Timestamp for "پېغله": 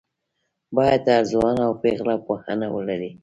1.81-2.15